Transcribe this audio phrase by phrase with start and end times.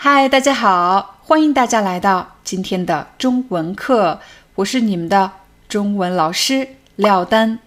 [0.00, 4.20] 嗨，大家好，欢迎大家来到今天的中文课，
[4.54, 5.32] 我是你们的
[5.68, 7.58] 中文老师廖丹。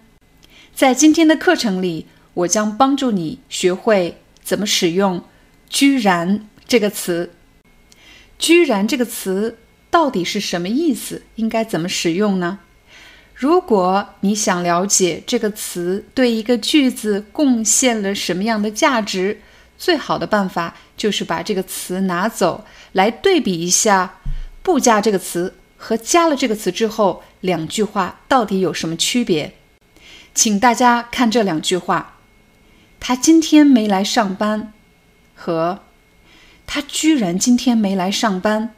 [0.74, 5.22] 在今天的课程里，我将帮助你学会怎么使用
[5.68, 7.34] “居然”这个词。
[8.38, 9.58] “居然”这个词
[9.90, 11.24] 到底是什么意思？
[11.34, 12.60] 应该怎么使用呢？
[13.34, 19.42] 如果你想了解这个词对一个句子贡献了什么样的价值，
[19.82, 24.14] 最好的办法就是把这个词拿走，来对比一下
[24.62, 29.56] “不加”这个词和加了这个词之后两句话到底有什么区别。
[30.36, 32.18] 请大家看这两句话
[33.00, 34.72] ：“他今天没来上班”
[35.34, 35.80] 和
[36.64, 38.76] “他居然今天没来上班”。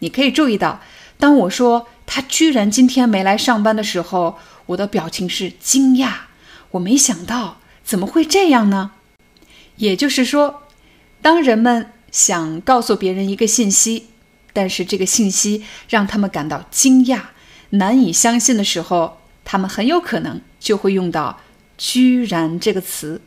[0.00, 0.82] 你可以注意到，
[1.16, 6.12] 当我说“他居然今天没来上班”的时候，我的表情是惊讶，
[6.72, 8.92] 我没想到，怎么会这样呢？
[9.80, 10.64] 也就是说，
[11.22, 14.08] 当人们想告诉别人一个信息，
[14.52, 17.22] 但是这个信息让他们感到惊讶、
[17.70, 21.40] 难以相信的时候，他们很有可能就会用到
[21.78, 23.22] “居然”这个词。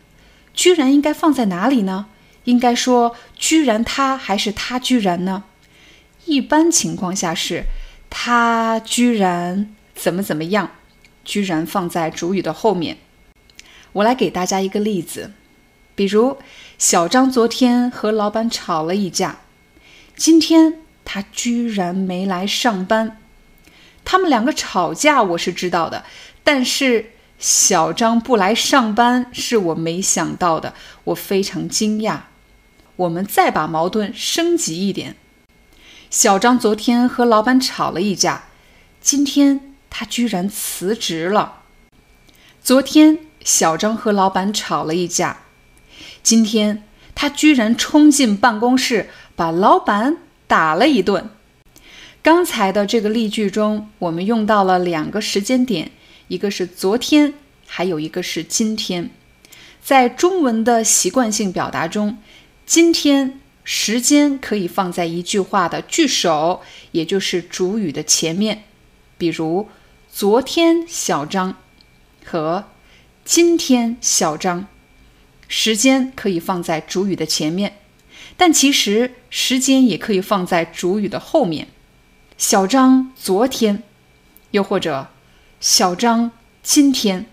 [0.54, 2.06] 居然应该放在哪里呢？
[2.44, 5.46] 应该说“居然他”还是“他居然”呢？
[6.26, 7.64] 一般情况下是
[8.12, 10.70] “他居然怎么怎么样
[11.26, 13.00] ”，“居然”放在主语的后面。
[13.94, 15.31] 我来给大家一个例子。
[15.96, 16.38] 比如，
[16.78, 19.42] 小张昨天和老板吵了一架，
[20.16, 23.20] 今天他居然没来上班。
[24.03, 26.03] 他们两个吵架我是知道的，
[26.44, 30.74] 但是小张不来上班是我没想到的，
[31.06, 32.22] 我非常惊讶。
[32.96, 35.16] 我们再把矛盾升级一点，
[36.09, 38.46] 小张昨天和老板吵了一架，
[39.00, 41.62] 今天他居然辞职了。
[42.64, 45.43] 昨天小张和老板吵了一架。
[46.23, 46.81] 今天
[47.13, 50.17] 他居然冲进办公室，把老板
[50.47, 51.29] 打了一顿。
[52.22, 55.91] 刚才的这个例句中，我们用到了两个时间点，
[56.29, 57.34] 一个是昨天，
[57.67, 59.09] 还有一个是今天。
[59.84, 62.17] 在中文的习惯性表达中，
[62.66, 66.61] 今天时间可以放在一句话的句首，
[66.94, 68.63] 也就是主语的前面。
[69.17, 69.67] 比如，
[70.09, 71.57] 昨天小张
[72.23, 72.63] 和
[73.25, 74.67] 今天小张。
[75.48, 77.78] 时间可以放在主语的前面，
[78.36, 81.68] 但其实时间也可以放在主语的后面。
[82.38, 83.84] 小张昨天，
[84.52, 85.09] 又或者
[85.59, 87.26] 小张今天。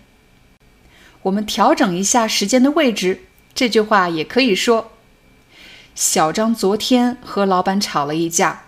[1.23, 3.23] 我们调整一下时间的位置，
[3.53, 4.91] 这句话也可以说：
[5.93, 8.63] 小张昨天和老板吵了一架，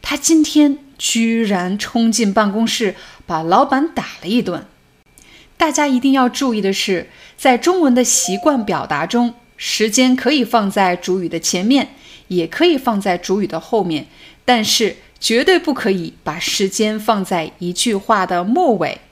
[0.00, 4.66] 他今天居然冲进办公室把老板打了一顿。
[5.60, 7.06] 大家一定要注意的是，
[7.36, 11.90] 在中文的习惯表达中，时间可以放在主语的前面，
[12.28, 14.06] 也可以放在主语的后面，
[14.46, 19.02] 但是绝对不可以把时间放在一句话的末尾。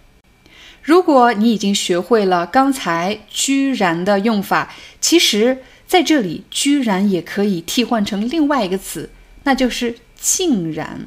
[0.82, 9.10] 如果你已经学会了刚才“居然”的用法，其实在这里“居然”也可以替换成另外一个词，
[9.42, 11.06] 那就是“竟然”。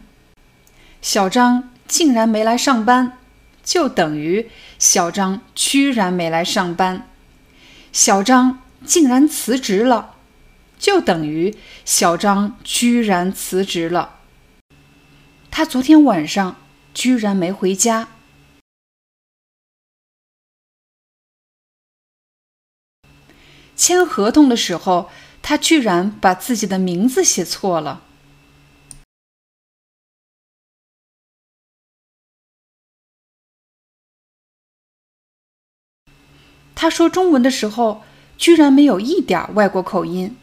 [1.02, 3.18] 小张竟然没来上班。
[3.64, 4.50] 就等于
[4.80, 7.10] 小张居然没来上班，
[7.92, 10.16] 小张竟然辞职了，
[10.80, 11.56] 就等于
[11.86, 14.20] 小张居然辞职了。
[15.50, 16.56] 他昨天晚上
[16.94, 18.08] 居然没回家，
[23.76, 25.10] 签合同的时候，
[25.42, 28.04] 他居然把自己的名字写错了。
[36.82, 38.02] 他说中文的时候，
[38.40, 40.36] 居然没有一点外国口音。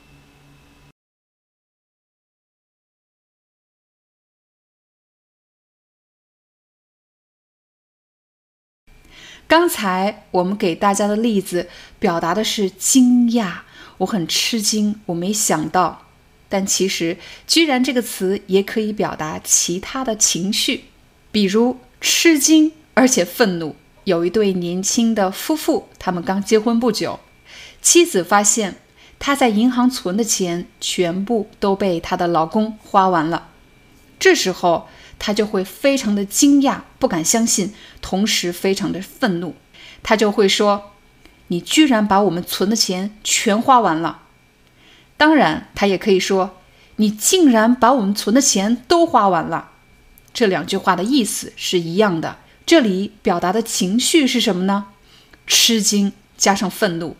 [9.48, 11.68] 刚才我们给大家的例子
[11.98, 13.62] 表达的是惊讶，
[13.96, 16.06] 我很吃惊，我没想到。
[16.48, 17.18] 但其实
[17.48, 20.84] “居然”这个词也可以表达其他的情绪，
[21.32, 23.74] 比如吃惊而且愤怒。
[24.08, 27.20] 有一对年轻的夫妇，他们刚结婚不久，
[27.82, 28.76] 妻子发现
[29.18, 33.48] 她在银行存的钱全部都被她的老公花完了。
[34.18, 34.88] 这时候，
[35.18, 39.54] 她就会非常的惊讶，不敢相信，同时非常的愤怒。
[40.02, 40.92] 她就会说
[41.48, 44.22] ：“你居然把我们存的钱全花完了！”
[45.18, 46.56] 当然，她也可以说
[46.96, 49.72] ：“你竟然把我们存的钱都花完了。”
[50.32, 52.38] 这两句话的意思是一样的。
[52.68, 54.88] 这里表达的情绪是什么呢？
[55.46, 57.16] 吃惊加上愤怒。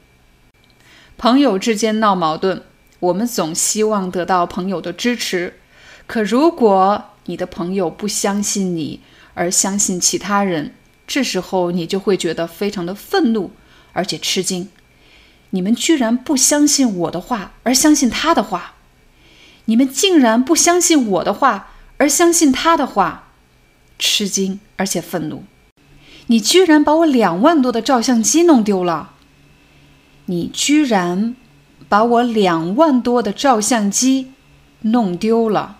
[1.17, 2.61] 朋友之间闹矛盾，
[3.01, 5.59] 我们总希望得到朋友的支持。
[6.07, 9.01] 可如果你的朋友不相信你，
[9.33, 10.75] 而相信其他人，
[11.07, 13.53] 这时候你就会觉得非常的愤怒，
[13.95, 14.69] 而且吃惊。
[15.49, 18.75] 你们居然不相信我的话，而相信他的话。
[19.65, 23.31] 你们竟然不相信我的话，而相信他的话。
[23.99, 25.43] 吃惊而且愤怒，
[26.29, 29.13] 你居然把我两万多的照相机弄丢了！
[30.27, 31.35] 你居然
[31.89, 34.33] 把我两万多的照相机
[34.83, 35.79] 弄丢了！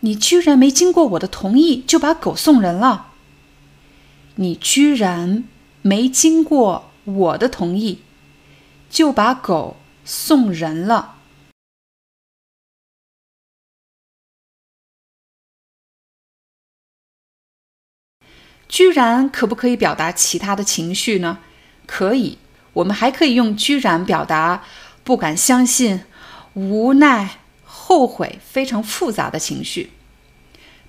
[0.00, 3.12] 你居然没经过我的同意就把狗送人了！
[4.34, 5.44] 你居然
[5.82, 8.00] 没经过我的同意！
[8.90, 11.16] 就把狗送人了。
[18.68, 21.40] 居然可不可以表达其他的情绪呢？
[21.86, 22.38] 可以，
[22.72, 24.64] 我们还可以用“居然”表达
[25.04, 26.04] 不敢相信、
[26.54, 29.92] 无奈、后悔，非常复杂的情绪。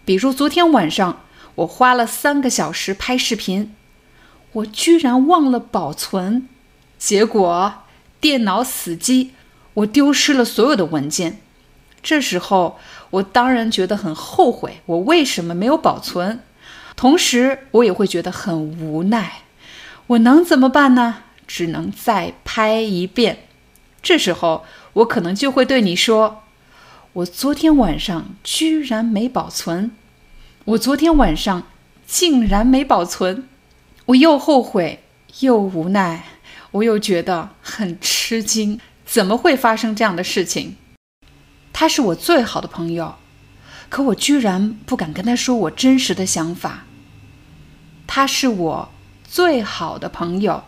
[0.05, 1.25] 比如昨天晚上，
[1.55, 3.75] 我花了三个小时拍视频，
[4.53, 6.47] 我居然忘了保存，
[6.97, 7.82] 结果。
[8.23, 9.31] 电脑死机，
[9.73, 11.41] 我丢失了所有的文件。
[12.01, 12.79] 这时候，
[13.09, 16.39] 我当然觉得很后悔，我为什么没有保存？
[16.95, 19.41] 同时，我也会觉得很无奈。
[20.07, 21.23] 我能怎么办呢？
[21.45, 23.39] 只能再拍一遍。
[24.01, 26.43] 这时候，我可能就会对你说
[27.11, 29.91] ：“我昨天晚上居然没保存，
[30.63, 31.63] 我昨天晚上
[32.07, 33.49] 竟然没保存，
[34.05, 35.03] 我又后悔
[35.41, 36.23] 又无奈。”
[36.73, 40.73] 我又觉得很吃惊，怎么会发生这样的事情？
[41.71, 43.15] 他是我最好的朋友，
[43.89, 46.85] 可我居然不敢跟他说我真实的想法。
[48.07, 48.89] 他是我
[49.23, 50.63] 最好的朋友，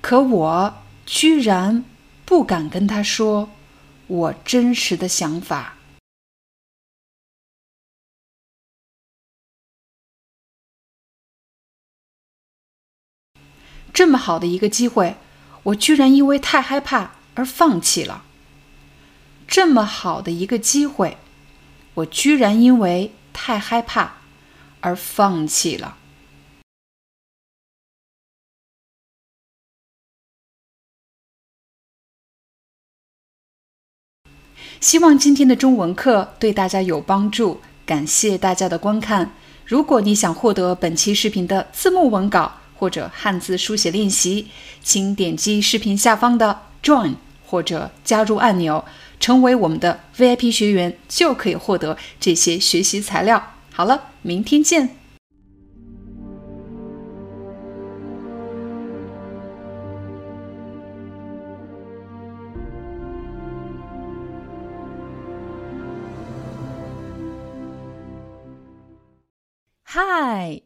[0.00, 1.84] 可我居然
[2.24, 3.50] 不敢跟他说
[4.06, 5.75] 我真实的想法。
[13.96, 15.16] 这么好的一个机会，
[15.62, 18.24] 我居然因为太害怕而放弃了。
[19.48, 21.16] 这么好的一个机会，
[21.94, 24.16] 我居然因为太害怕
[24.82, 25.96] 而放弃了。
[34.78, 39.32] 希望今天的中文课对大家有帮助，感谢大家的观看。
[39.64, 44.48] 如果你想获得本期视频的字幕文稿，或者汉字书写练习，
[44.82, 47.14] 请点击视频下方的 Join
[47.46, 48.84] 或者加入按钮，
[49.18, 53.54] 成为我们的 VIP 学员，就可以获得这些学习材料。
[53.72, 54.96] 好了，明天见。
[69.88, 70.65] Hi。